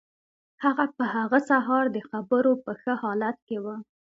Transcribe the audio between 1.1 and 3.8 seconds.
هغه سهار د خبرو په ښه حالت کې و